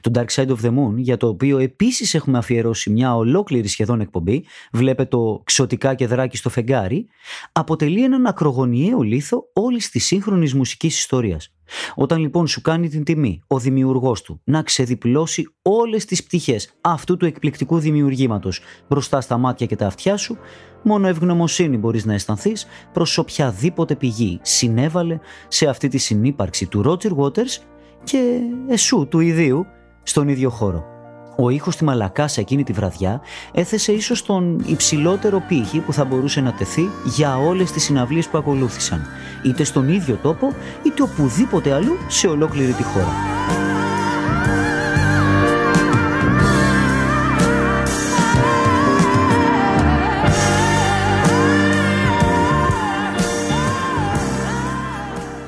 Το 0.00 0.10
Dark 0.14 0.28
Side 0.34 0.48
of 0.48 0.60
the 0.62 0.70
Moon, 0.70 0.94
για 0.96 1.16
το 1.16 1.28
οποίο 1.28 1.58
επίσης 1.58 2.14
έχουμε 2.14 2.38
αφιερώσει 2.38 2.90
μια 2.90 3.16
ολόκληρη 3.16 3.68
σχεδόν 3.68 4.00
εκπομπή, 4.00 4.44
βλέπε 4.72 5.04
το 5.04 5.42
ξωτικά 5.44 5.94
και 5.94 6.06
δράκι 6.06 6.36
στο 6.36 6.48
φεγγάρι, 6.48 7.06
αποτελεί 7.52 8.04
έναν 8.04 8.26
ακρογωνιαίο 8.26 9.02
λίθο 9.02 9.50
όλης 9.52 9.90
της 9.90 10.04
σύγχρονης 10.04 10.54
μουσικής 10.54 10.98
ιστορίας. 10.98 11.52
Όταν 11.94 12.18
λοιπόν 12.18 12.46
σου 12.46 12.60
κάνει 12.60 12.88
την 12.88 13.04
τιμή 13.04 13.42
ο 13.46 13.58
δημιουργός 13.58 14.22
του 14.22 14.40
να 14.44 14.62
ξεδιπλώσει 14.62 15.48
όλες 15.62 16.04
τις 16.04 16.24
πτυχές 16.24 16.72
αυτού 16.80 17.16
του 17.16 17.26
εκπληκτικού 17.26 17.78
δημιουργήματος 17.78 18.60
μπροστά 18.88 19.20
στα 19.20 19.38
μάτια 19.38 19.66
και 19.66 19.76
τα 19.76 19.86
αυτιά 19.86 20.16
σου, 20.16 20.38
μόνο 20.82 21.06
ευγνωμοσύνη 21.06 21.76
μπορείς 21.76 22.04
να 22.04 22.14
αισθανθείς 22.14 22.66
προς 22.92 23.18
οποιαδήποτε 23.18 23.94
πηγή 23.96 24.38
συνέβαλε 24.42 25.18
σε 25.48 25.66
αυτή 25.66 25.88
τη 25.88 25.98
συνύπαρξη 25.98 26.66
του 26.66 26.82
Roger 26.86 27.16
Waters 27.16 27.62
και 28.04 28.40
εσού 28.68 29.06
του 29.08 29.20
ιδίου 29.20 29.66
στον 30.02 30.28
ίδιο 30.28 30.50
χώρο. 30.50 30.97
Ο 31.40 31.50
ήχος 31.50 31.74
στη 31.74 31.84
Μαλακάσα 31.84 32.40
εκείνη 32.40 32.64
τη 32.64 32.72
βραδιά 32.72 33.20
έθεσε 33.52 33.92
ίσως 33.92 34.24
τον 34.24 34.62
υψηλότερο 34.66 35.42
πύχη 35.48 35.80
που 35.80 35.92
θα 35.92 36.04
μπορούσε 36.04 36.40
να 36.40 36.52
τεθεί 36.52 36.90
για 37.04 37.38
όλες 37.38 37.72
τις 37.72 37.82
συναυλίες 37.82 38.28
που 38.28 38.38
ακολούθησαν, 38.38 39.06
είτε 39.44 39.64
στον 39.64 39.88
ίδιο 39.88 40.18
τόπο 40.22 40.54
είτε 40.82 41.02
οπουδήποτε 41.02 41.72
αλλού 41.72 41.96
σε 42.08 42.26
ολόκληρη 42.26 42.72
τη 42.72 42.82
χώρα. 42.82 43.12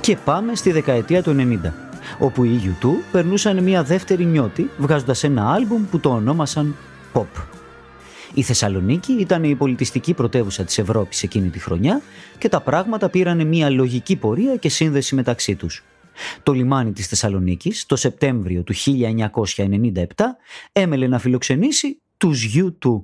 Και 0.00 0.16
πάμε 0.24 0.54
στη 0.54 0.72
δεκαετία 0.72 1.22
του 1.22 1.36
90 1.64 1.89
όπου 2.20 2.44
οι 2.44 2.60
U2 2.64 2.88
περνούσαν 3.12 3.62
μια 3.62 3.82
δεύτερη 3.82 4.24
νιώτη 4.24 4.70
βγάζοντας 4.78 5.24
ένα 5.24 5.52
άλμπουμ 5.52 5.84
που 5.90 6.00
το 6.00 6.10
ονόμασαν 6.10 6.76
Pop. 7.12 7.26
Η 8.34 8.42
Θεσσαλονίκη 8.42 9.12
ήταν 9.12 9.44
η 9.44 9.54
πολιτιστική 9.54 10.14
πρωτεύουσα 10.14 10.64
της 10.64 10.78
Ευρώπης 10.78 11.22
εκείνη 11.22 11.48
τη 11.48 11.58
χρονιά 11.58 12.00
και 12.38 12.48
τα 12.48 12.60
πράγματα 12.60 13.08
πήραν 13.08 13.46
μια 13.46 13.70
λογική 13.70 14.16
πορεία 14.16 14.56
και 14.56 14.68
σύνδεση 14.68 15.14
μεταξύ 15.14 15.54
τους. 15.54 15.84
Το 16.42 16.52
λιμάνι 16.52 16.92
της 16.92 17.06
Θεσσαλονίκης 17.06 17.86
το 17.86 17.96
Σεπτέμβριο 17.96 18.62
του 18.62 18.74
1997 19.56 20.04
έμελε 20.72 21.06
να 21.06 21.18
φιλοξενήσει 21.18 22.00
τους 22.16 22.54
U2 22.54 23.02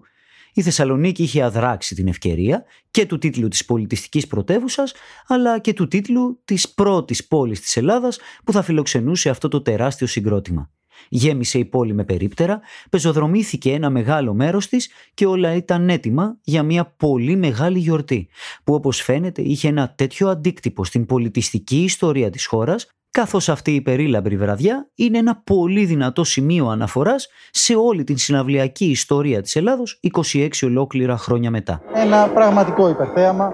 η 0.56 0.62
Θεσσαλονίκη 0.62 1.22
είχε 1.22 1.42
αδράξει 1.42 1.94
την 1.94 2.08
ευκαιρία 2.08 2.64
και 2.90 3.06
του 3.06 3.18
τίτλου 3.18 3.48
της 3.48 3.64
πολιτιστικής 3.64 4.26
πρωτεύουσας, 4.26 4.94
αλλά 5.26 5.58
και 5.58 5.72
του 5.72 5.88
τίτλου 5.88 6.40
της 6.44 6.74
πρώτης 6.74 7.26
πόλης 7.26 7.60
της 7.60 7.76
Ελλάδας 7.76 8.18
που 8.44 8.52
θα 8.52 8.62
φιλοξενούσε 8.62 9.28
αυτό 9.28 9.48
το 9.48 9.62
τεράστιο 9.62 10.06
συγκρότημα. 10.06 10.70
Γέμισε 11.08 11.58
η 11.58 11.64
πόλη 11.64 11.94
με 11.94 12.04
περίπτερα, 12.04 12.60
πεζοδρομήθηκε 12.90 13.72
ένα 13.72 13.90
μεγάλο 13.90 14.34
μέρος 14.34 14.68
της 14.68 14.88
και 15.14 15.26
όλα 15.26 15.54
ήταν 15.54 15.88
έτοιμα 15.88 16.38
για 16.42 16.62
μια 16.62 16.94
πολύ 16.96 17.36
μεγάλη 17.36 17.78
γιορτή, 17.78 18.28
που 18.64 18.74
όπως 18.74 19.02
φαίνεται 19.02 19.42
είχε 19.42 19.68
ένα 19.68 19.94
τέτοιο 19.96 20.28
αντίκτυπο 20.28 20.84
στην 20.84 21.06
πολιτιστική 21.06 21.82
ιστορία 21.82 22.30
της 22.30 22.46
χώρας, 22.46 22.88
καθώς 23.20 23.48
αυτή 23.48 23.70
η 23.70 23.80
περίλαμπρη 23.80 24.36
βραδιά 24.36 24.88
είναι 24.94 25.18
ένα 25.18 25.42
πολύ 25.44 25.84
δυνατό 25.84 26.24
σημείο 26.24 26.66
αναφοράς 26.68 27.28
σε 27.50 27.74
όλη 27.74 28.04
την 28.04 28.16
συναυλιακή 28.16 28.84
ιστορία 28.84 29.42
της 29.42 29.56
Ελλάδος 29.56 30.00
26 30.34 30.48
ολόκληρα 30.64 31.16
χρόνια 31.16 31.50
μετά. 31.50 31.80
Ένα 31.94 32.30
πραγματικό 32.34 32.88
υπερθέαμα 32.88 33.50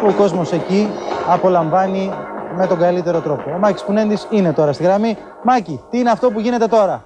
που 0.00 0.06
ο 0.06 0.12
κόσμος 0.12 0.52
εκεί 0.52 0.88
απολαμβάνει 1.28 2.10
με 2.56 2.66
τον 2.66 2.78
καλύτερο 2.78 3.20
τρόπο. 3.20 3.50
Ο 3.54 3.58
Μάκης 3.58 3.84
Πουνέντης 3.84 4.26
είναι 4.30 4.52
τώρα 4.52 4.72
στη 4.72 4.82
γραμμή. 4.82 5.16
Μάκη, 5.42 5.80
τι 5.90 5.98
είναι 5.98 6.10
αυτό 6.10 6.30
που 6.30 6.40
γίνεται 6.40 6.66
τώρα; 6.66 7.04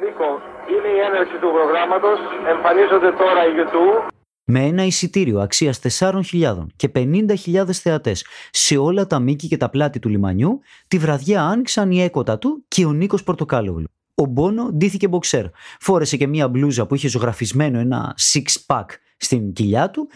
Νίκο, 0.00 0.28
είναι 0.72 0.88
η 0.96 1.00
έναρξη 1.08 1.36
του 1.42 1.50
προγράμματος. 1.56 2.18
Εμφανίζονται 2.54 3.10
τώρα 3.22 3.40
οι 3.46 3.52
YouTube 3.58 4.17
με 4.50 4.60
ένα 4.64 4.84
εισιτήριο 4.84 5.40
αξίας 5.40 5.80
4.000 5.98 6.66
και 6.76 6.90
50.000 6.94 7.72
θεατές 7.72 8.24
σε 8.50 8.76
όλα 8.76 9.06
τα 9.06 9.18
μήκη 9.18 9.48
και 9.48 9.56
τα 9.56 9.68
πλάτη 9.68 9.98
του 9.98 10.08
λιμανιού, 10.08 10.60
τη 10.88 10.98
βραδιά 10.98 11.44
άνοιξαν 11.44 11.90
η 11.90 12.02
έκοτα 12.02 12.38
του 12.38 12.64
και 12.68 12.84
ο 12.84 12.92
Νίκος 12.92 13.22
Πορτοκάλογλου. 13.22 13.86
Ο 14.14 14.24
Μπόνο 14.24 14.72
ντύθηκε 14.72 15.08
μποξέρ. 15.08 15.44
Φόρεσε 15.80 16.16
και 16.16 16.26
μία 16.26 16.48
μπλούζα 16.48 16.86
που 16.86 16.94
είχε 16.94 17.08
ζωγραφισμένο 17.08 17.78
ένα 17.78 18.14
six 18.32 18.74
pack 18.74 18.86
στην 19.16 19.52
κοιλιά 19.52 19.90
του. 19.90 20.08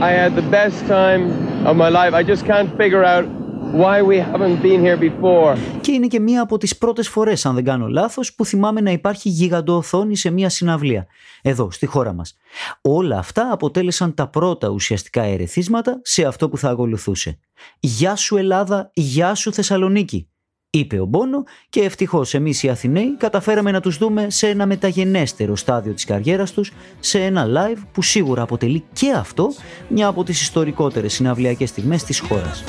I 0.00 0.12
had 0.12 0.34
the 0.34 0.50
best 0.50 0.88
time 0.88 1.22
of 1.66 1.76
my 1.76 1.90
life. 1.90 2.14
I 2.14 2.22
just 2.22 2.44
can't 2.46 2.76
figure 2.76 3.04
out 3.04 3.39
Why 3.72 4.02
we 4.02 4.18
haven't 4.18 4.62
been 4.62 4.82
here 4.82 4.98
before. 4.98 5.56
Και 5.80 5.92
είναι 5.92 6.06
και 6.06 6.20
μία 6.20 6.42
από 6.42 6.58
τις 6.58 6.78
πρώτες 6.78 7.08
φορές, 7.08 7.46
αν 7.46 7.54
δεν 7.54 7.64
κάνω 7.64 7.86
λάθος, 7.86 8.34
που 8.34 8.44
θυμάμαι 8.44 8.80
να 8.80 8.90
υπάρχει 8.90 9.28
γιγαντοοθόνη 9.28 10.16
σε 10.16 10.30
μία 10.30 10.48
συναυλία. 10.48 11.06
Εδώ, 11.42 11.70
στη 11.70 11.86
χώρα 11.86 12.12
μας. 12.12 12.36
Όλα 12.80 13.18
αυτά 13.18 13.48
αποτέλεσαν 13.52 14.14
τα 14.14 14.28
πρώτα 14.28 14.68
ουσιαστικά 14.68 15.22
ερεθίσματα 15.22 16.00
σε 16.02 16.24
αυτό 16.24 16.48
που 16.48 16.58
θα 16.58 16.68
ακολουθούσε. 16.68 17.38
«Γεια 17.80 18.16
σου 18.16 18.36
Ελλάδα, 18.36 18.90
γεια 18.94 19.34
σου 19.34 19.52
Θεσσαλονίκη», 19.52 20.28
είπε 20.70 21.00
ο 21.00 21.04
Μπόνο 21.04 21.42
και 21.68 21.80
ευτυχώς 21.80 22.34
εμείς 22.34 22.62
οι 22.62 22.68
Αθηναίοι 22.68 23.16
καταφέραμε 23.16 23.70
να 23.70 23.80
τους 23.80 23.98
δούμε 23.98 24.30
σε 24.30 24.48
ένα 24.48 24.66
μεταγενέστερο 24.66 25.56
στάδιο 25.56 25.92
της 25.92 26.04
καριέρας 26.04 26.52
τους, 26.52 26.72
σε 27.00 27.24
ένα 27.24 27.46
live 27.46 27.82
που 27.92 28.02
σίγουρα 28.02 28.42
αποτελεί 28.42 28.84
και 28.92 29.10
αυτό 29.10 29.52
μια 29.88 30.06
από 30.06 30.24
τις 30.24 30.40
ιστορικότερες 30.40 31.12
συναυλιακές 31.12 31.68
στιγμές 31.68 32.04
της 32.04 32.20
χώρας. 32.20 32.64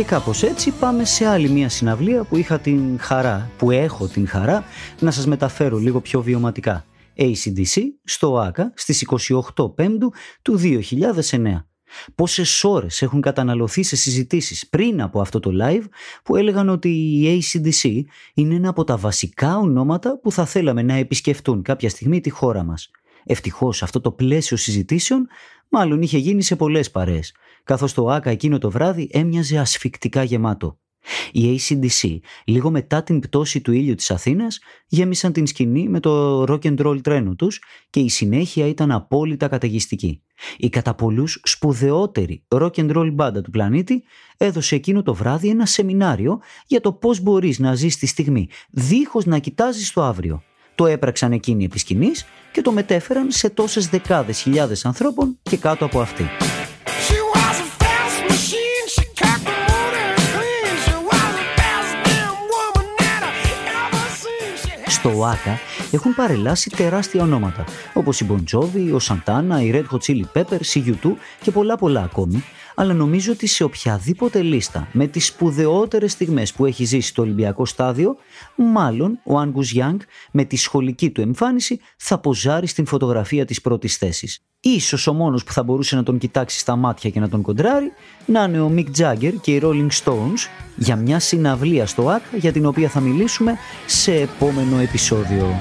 Και 0.00 0.06
κάπως 0.06 0.42
έτσι 0.42 0.70
πάμε 0.70 1.04
σε 1.04 1.26
άλλη 1.26 1.48
μια 1.48 1.68
συναυλία 1.68 2.24
που 2.24 2.36
είχα 2.36 2.58
την 2.58 2.98
χαρά, 2.98 3.50
που 3.58 3.70
έχω 3.70 4.06
την 4.06 4.28
χαρά 4.28 4.64
να 5.00 5.10
σας 5.10 5.26
μεταφέρω 5.26 5.78
λίγο 5.78 6.00
πιο 6.00 6.22
βιωματικά. 6.22 6.84
ACDC 7.16 7.80
στο 8.04 8.38
ΆΚΑ 8.38 8.72
στις 8.76 9.06
28 9.56 9.74
Πέμπτου 9.74 10.12
του 10.42 10.58
2009. 10.58 11.64
Πόσες 12.14 12.64
ώρες 12.64 13.02
έχουν 13.02 13.20
καταναλωθεί 13.20 13.82
σε 13.82 13.96
συζητήσεις 13.96 14.68
πριν 14.68 15.02
από 15.02 15.20
αυτό 15.20 15.40
το 15.40 15.50
live 15.62 15.84
που 16.22 16.36
έλεγαν 16.36 16.68
ότι 16.68 16.88
η 16.88 17.42
ACDC 17.42 18.02
είναι 18.34 18.54
ένα 18.54 18.68
από 18.68 18.84
τα 18.84 18.96
βασικά 18.96 19.56
ονόματα 19.56 20.18
που 20.18 20.32
θα 20.32 20.44
θέλαμε 20.44 20.82
να 20.82 20.94
επισκεφτούν 20.94 21.62
κάποια 21.62 21.88
στιγμή 21.88 22.20
τη 22.20 22.30
χώρα 22.30 22.62
μας. 22.62 22.90
Ευτυχώς 23.24 23.82
αυτό 23.82 24.00
το 24.00 24.12
πλαίσιο 24.12 24.56
συζητήσεων 24.56 25.28
μάλλον 25.68 26.02
είχε 26.02 26.18
γίνει 26.18 26.42
σε 26.42 26.56
πολλές 26.56 26.90
παρέες 26.90 27.34
καθώς 27.70 27.92
το 27.92 28.06
ΆΚΑ 28.06 28.30
εκείνο 28.30 28.58
το 28.58 28.70
βράδυ 28.70 29.08
έμοιαζε 29.12 29.58
ασφικτικά 29.58 30.22
γεμάτο. 30.22 30.78
Οι 31.32 31.58
ACDC, 31.58 32.18
λίγο 32.44 32.70
μετά 32.70 33.02
την 33.02 33.20
πτώση 33.20 33.60
του 33.60 33.72
ήλιου 33.72 33.94
της 33.94 34.10
Αθήνας, 34.10 34.58
γέμισαν 34.86 35.32
την 35.32 35.46
σκηνή 35.46 35.88
με 35.88 36.00
το 36.00 36.42
rock 36.42 36.62
and 36.62 36.86
roll 36.86 37.00
τρένο 37.02 37.34
τους 37.34 37.62
και 37.90 38.00
η 38.00 38.08
συνέχεια 38.08 38.66
ήταν 38.66 38.90
απόλυτα 38.90 39.48
καταιγιστική. 39.48 40.22
Η 40.56 40.68
κατά 40.68 40.94
πολλούς 40.94 41.40
σπουδαιότερη 41.44 42.44
rock 42.48 42.72
and 42.74 42.96
roll 42.96 43.10
μπάντα 43.12 43.40
του 43.40 43.50
πλανήτη 43.50 44.02
έδωσε 44.36 44.74
εκείνο 44.74 45.02
το 45.02 45.14
βράδυ 45.14 45.48
ένα 45.48 45.66
σεμινάριο 45.66 46.40
για 46.66 46.80
το 46.80 46.92
πώς 46.92 47.20
μπορείς 47.20 47.58
να 47.58 47.74
ζεις 47.74 47.96
τη 47.96 48.06
στιγμή 48.06 48.48
δίχως 48.70 49.24
να 49.24 49.38
κοιτάζεις 49.38 49.92
το 49.92 50.02
αύριο. 50.02 50.42
Το 50.74 50.86
έπραξαν 50.86 51.32
εκείνοι 51.32 51.64
επί 51.64 51.78
σκηνής 51.78 52.26
και 52.52 52.62
το 52.62 52.72
μετέφεραν 52.72 53.30
σε 53.30 53.50
τόσες 53.50 53.88
δεκάδες 53.88 54.40
χιλιάδες 54.40 54.84
ανθρώπων 54.84 55.38
και 55.42 55.56
κάτω 55.56 55.84
από 55.84 56.00
αυτή. 56.00 56.24
Στο 65.00 65.24
ΆΚΑ 65.24 65.58
έχουν 65.90 66.14
παρελάσει 66.14 66.70
τεράστια 66.70 67.22
ονόματα, 67.22 67.64
όπως 67.94 68.20
η 68.20 68.26
Bon 68.30 68.56
Jovi, 68.56 68.92
ο 68.92 68.96
Santana, 69.08 69.62
η 69.62 69.72
Red 69.74 69.94
Hot 69.94 69.98
Chili 70.06 70.24
Peppers, 70.38 70.74
η 70.74 70.98
U2 71.02 71.10
και 71.42 71.50
πολλά 71.50 71.76
πολλά 71.76 72.02
ακόμη, 72.02 72.44
αλλά 72.74 72.94
νομίζω 72.94 73.32
ότι 73.32 73.46
σε 73.46 73.64
οποιαδήποτε 73.64 74.42
λίστα 74.42 74.88
με 74.92 75.06
τις 75.06 75.26
σπουδαιότερες 75.26 76.12
στιγμές 76.12 76.52
που 76.52 76.66
έχει 76.66 76.84
ζήσει 76.84 77.14
το 77.14 77.22
Ολυμπιακό 77.22 77.66
στάδιο, 77.66 78.16
μάλλον 78.56 79.18
ο 79.24 79.40
Angus 79.40 79.78
Young 79.78 79.96
με 80.30 80.44
τη 80.44 80.56
σχολική 80.56 81.10
του 81.10 81.20
εμφάνιση 81.20 81.80
θα 81.96 82.18
ποζάρει 82.18 82.66
στην 82.66 82.86
φωτογραφία 82.86 83.44
της 83.44 83.60
πρώτης 83.60 83.96
θέσης. 83.96 84.44
Ίσως 84.62 85.06
ο 85.06 85.12
μόνος 85.12 85.44
που 85.44 85.52
θα 85.52 85.62
μπορούσε 85.62 85.96
να 85.96 86.02
τον 86.02 86.18
κοιτάξει 86.18 86.58
στα 86.58 86.76
μάτια 86.76 87.10
και 87.10 87.20
να 87.20 87.28
τον 87.28 87.42
κοντράρει 87.42 87.92
να 88.26 88.44
είναι 88.44 88.60
ο 88.60 88.72
Mick 88.76 89.00
Jagger 89.00 89.32
και 89.40 89.54
οι 89.54 89.60
Rolling 89.62 89.88
Stones 90.04 90.48
για 90.76 90.96
μια 90.96 91.18
συναυλία 91.18 91.86
στο 91.86 92.08
ΑΚ 92.08 92.22
για 92.32 92.52
την 92.52 92.66
οποία 92.66 92.88
θα 92.88 93.00
μιλήσουμε 93.00 93.58
σε 93.86 94.14
επόμενο 94.14 94.78
επεισόδιο. 94.78 95.60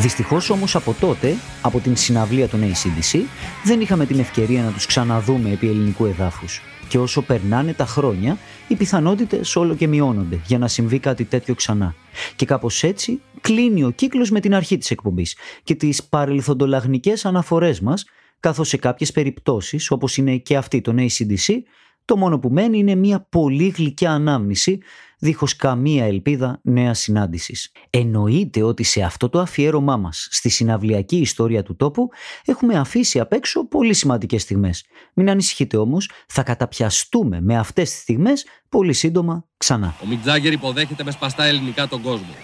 Δυστυχώς 0.00 0.50
όμως 0.50 0.76
από 0.76 0.94
τότε, 1.00 1.34
από 1.62 1.78
την 1.78 1.96
συναυλία 1.96 2.48
των 2.48 2.60
ACDC, 2.60 3.18
δεν 3.64 3.80
είχαμε 3.80 4.06
την 4.06 4.18
ευκαιρία 4.18 4.62
να 4.62 4.70
τους 4.72 4.86
ξαναδούμε 4.86 5.50
επί 5.50 5.68
ελληνικού 5.68 6.06
εδάφους. 6.06 6.62
Και 6.88 6.98
όσο 6.98 7.22
περνάνε 7.22 7.72
τα 7.72 7.86
χρόνια, 7.86 8.38
οι 8.68 8.74
πιθανότητες 8.74 9.56
όλο 9.56 9.74
και 9.74 9.86
μειώνονται 9.86 10.40
για 10.46 10.58
να 10.58 10.68
συμβεί 10.68 10.98
κάτι 10.98 11.24
τέτοιο 11.24 11.54
ξανά. 11.54 11.94
Και 12.36 12.46
κάπως 12.46 12.82
έτσι 12.82 13.20
κλείνει 13.40 13.84
ο 13.84 13.90
κύκλος 13.90 14.30
με 14.30 14.40
την 14.40 14.54
αρχή 14.54 14.78
της 14.78 14.90
εκπομπής 14.90 15.36
και 15.64 15.74
τις 15.74 16.04
παρελθοντολαγνικές 16.04 17.24
αναφορές 17.24 17.80
μας, 17.80 18.04
καθώς 18.40 18.68
σε 18.68 18.76
κάποιες 18.76 19.12
περιπτώσεις, 19.12 19.90
όπως 19.90 20.16
είναι 20.16 20.36
και 20.36 20.56
αυτή 20.56 20.80
των 20.80 20.96
ACDC, 20.98 21.62
το 22.10 22.16
μόνο 22.16 22.38
που 22.38 22.48
μένει 22.48 22.78
είναι 22.78 22.94
μια 22.94 23.26
πολύ 23.28 23.68
γλυκιά 23.76 24.10
ανάμνηση, 24.10 24.78
δίχως 25.18 25.56
καμία 25.56 26.04
ελπίδα 26.04 26.60
νέα 26.62 26.94
συνάντησης. 26.94 27.72
Εννοείται 27.90 28.62
ότι 28.62 28.82
σε 28.82 29.02
αυτό 29.02 29.28
το 29.28 29.38
αφιέρωμά 29.40 29.96
μας, 29.96 30.28
στη 30.30 30.48
συναυλιακή 30.48 31.16
ιστορία 31.16 31.62
του 31.62 31.76
τόπου, 31.76 32.08
έχουμε 32.44 32.78
αφήσει 32.78 33.20
απ' 33.20 33.32
έξω 33.32 33.68
πολύ 33.68 33.94
σημαντικές 33.94 34.42
στιγμές. 34.42 34.84
Μην 35.14 35.30
ανησυχείτε 35.30 35.76
όμως, 35.76 36.10
θα 36.28 36.42
καταπιαστούμε 36.42 37.40
με 37.40 37.58
αυτές 37.58 37.90
τις 37.90 38.00
στιγμές 38.00 38.46
πολύ 38.68 38.92
σύντομα 38.92 39.44
ξανά. 39.56 39.94
Ο 40.02 40.06
Μιτζάγκερ 40.06 40.52
υποδέχεται 40.52 41.04
με 41.04 41.10
σπαστά 41.10 41.44
ελληνικά 41.44 41.88
τον 41.88 42.02
κόσμο. 42.02 42.34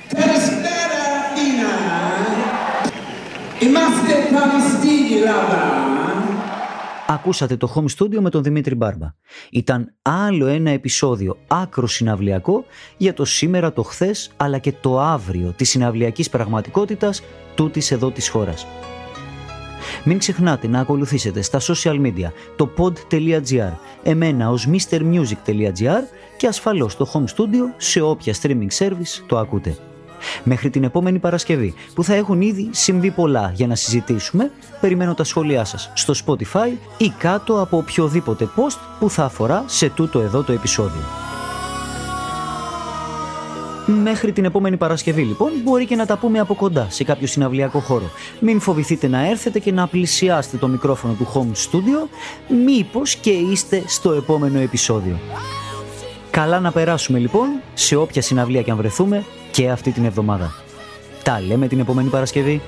Είμαστε 3.60 4.14
Ακούσατε 7.08 7.56
το 7.56 7.72
Home 7.74 7.98
Studio 7.98 8.18
με 8.18 8.30
τον 8.30 8.42
Δημήτρη 8.42 8.74
Μπάρμπα. 8.74 9.14
Ήταν 9.50 9.94
άλλο 10.02 10.46
ένα 10.46 10.70
επεισόδιο 10.70 11.38
άκρο 11.46 11.86
συναυλιακό 11.86 12.64
για 12.96 13.14
το 13.14 13.24
σήμερα, 13.24 13.72
το 13.72 13.82
χθες 13.82 14.30
αλλά 14.36 14.58
και 14.58 14.72
το 14.72 15.00
αύριο 15.00 15.52
της 15.56 15.70
συναυλιακής 15.70 16.30
πραγματικότητας 16.30 17.22
τούτης 17.54 17.90
εδώ 17.90 18.10
της 18.10 18.28
χώρας. 18.28 18.66
Μην 20.04 20.18
ξεχνάτε 20.18 20.68
να 20.68 20.80
ακολουθήσετε 20.80 21.42
στα 21.42 21.60
social 21.60 22.00
media 22.00 22.30
το 22.56 22.70
pod.gr, 22.78 23.72
εμένα 24.02 24.50
ως 24.50 24.68
mrmusic.gr 24.70 26.02
και 26.36 26.46
ασφαλώς 26.46 26.96
το 26.96 27.10
Home 27.12 27.34
Studio 27.36 27.74
σε 27.76 28.00
όποια 28.00 28.34
streaming 28.42 28.70
service 28.78 29.22
το 29.26 29.38
ακούτε. 29.38 29.76
Μέχρι 30.44 30.70
την 30.70 30.84
επόμενη 30.84 31.18
Παρασκευή, 31.18 31.74
που 31.94 32.04
θα 32.04 32.14
έχουν 32.14 32.40
ήδη 32.40 32.68
συμβεί 32.70 33.10
πολλά 33.10 33.52
για 33.54 33.66
να 33.66 33.74
συζητήσουμε, 33.74 34.50
περιμένω 34.80 35.14
τα 35.14 35.24
σχόλιά 35.24 35.64
σας 35.64 35.90
στο 35.94 36.14
Spotify 36.26 36.72
ή 36.96 37.12
κάτω 37.18 37.60
από 37.60 37.76
οποιοδήποτε 37.76 38.48
post 38.56 38.78
που 38.98 39.10
θα 39.10 39.24
αφορά 39.24 39.64
σε 39.66 39.88
τούτο 39.88 40.20
εδώ 40.20 40.42
το 40.42 40.52
επεισόδιο. 40.52 41.02
Μέχρι 43.88 44.32
την 44.32 44.44
επόμενη 44.44 44.76
Παρασκευή 44.76 45.22
λοιπόν 45.22 45.50
μπορεί 45.64 45.86
και 45.86 45.96
να 45.96 46.06
τα 46.06 46.16
πούμε 46.16 46.38
από 46.38 46.54
κοντά 46.54 46.86
σε 46.90 47.04
κάποιο 47.04 47.26
συναυλιακό 47.26 47.78
χώρο. 47.78 48.10
Μην 48.40 48.60
φοβηθείτε 48.60 49.08
να 49.08 49.28
έρθετε 49.28 49.58
και 49.58 49.72
να 49.72 49.86
πλησιάσετε 49.86 50.56
το 50.56 50.68
μικρόφωνο 50.68 51.14
του 51.14 51.26
Home 51.34 51.70
Studio, 51.70 52.08
μήπως 52.64 53.14
και 53.14 53.30
είστε 53.30 53.82
στο 53.86 54.12
επόμενο 54.12 54.58
επεισόδιο. 54.58 55.18
Καλά 56.36 56.60
να 56.60 56.72
περάσουμε 56.72 57.18
λοιπόν 57.18 57.48
σε 57.74 57.96
όποια 57.96 58.22
συναυλία 58.22 58.62
και 58.62 58.70
αν 58.70 58.76
βρεθούμε 58.76 59.24
και 59.50 59.70
αυτή 59.70 59.92
την 59.92 60.04
εβδομάδα. 60.04 60.54
Τα 61.22 61.40
λέμε 61.40 61.68
την 61.68 61.78
επόμενη 61.78 62.08
Παρασκευή. 62.08 62.62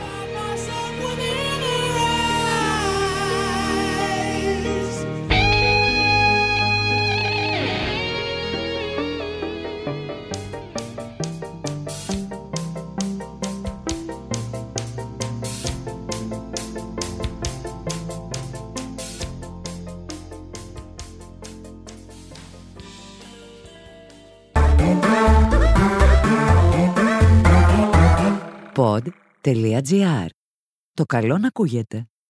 Το 30.93 31.05
καλό 31.05 31.39
να 31.39 31.47
ακούγεται. 31.47 32.09